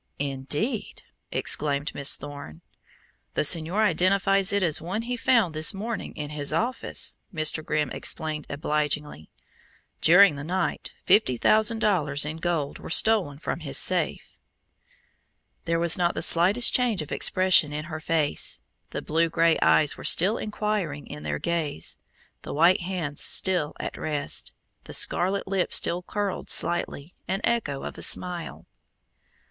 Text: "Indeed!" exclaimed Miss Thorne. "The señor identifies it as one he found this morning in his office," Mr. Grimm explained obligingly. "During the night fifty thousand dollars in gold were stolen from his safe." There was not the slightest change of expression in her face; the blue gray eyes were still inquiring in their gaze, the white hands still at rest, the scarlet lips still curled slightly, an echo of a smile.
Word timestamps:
"Indeed!" 0.17 1.03
exclaimed 1.31 1.93
Miss 1.93 2.15
Thorne. 2.15 2.61
"The 3.35 3.43
señor 3.43 3.85
identifies 3.85 4.51
it 4.51 4.63
as 4.63 4.81
one 4.81 5.03
he 5.03 5.15
found 5.15 5.53
this 5.53 5.75
morning 5.75 6.15
in 6.17 6.31
his 6.31 6.51
office," 6.51 7.13
Mr. 7.31 7.63
Grimm 7.63 7.91
explained 7.91 8.47
obligingly. 8.49 9.29
"During 10.01 10.37
the 10.37 10.43
night 10.43 10.95
fifty 11.05 11.37
thousand 11.37 11.81
dollars 11.81 12.25
in 12.25 12.37
gold 12.37 12.79
were 12.79 12.89
stolen 12.89 13.37
from 13.37 13.59
his 13.59 13.77
safe." 13.77 14.39
There 15.65 15.77
was 15.77 15.99
not 15.99 16.15
the 16.15 16.23
slightest 16.23 16.73
change 16.73 17.03
of 17.03 17.11
expression 17.11 17.71
in 17.71 17.85
her 17.85 17.99
face; 17.99 18.63
the 18.89 19.03
blue 19.03 19.29
gray 19.29 19.59
eyes 19.61 19.97
were 19.97 20.03
still 20.03 20.39
inquiring 20.39 21.05
in 21.05 21.21
their 21.21 21.37
gaze, 21.37 21.99
the 22.41 22.55
white 22.55 22.81
hands 22.81 23.23
still 23.23 23.75
at 23.79 23.97
rest, 23.97 24.51
the 24.85 24.93
scarlet 24.95 25.47
lips 25.47 25.75
still 25.77 26.01
curled 26.01 26.49
slightly, 26.49 27.13
an 27.27 27.39
echo 27.43 27.83
of 27.83 27.99
a 27.99 28.01
smile. 28.01 28.65